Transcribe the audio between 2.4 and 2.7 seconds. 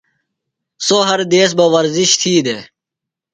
دےۡ۔